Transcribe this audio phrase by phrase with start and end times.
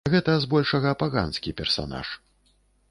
[0.13, 2.07] Гэта, збольшага, паганскі персанаж.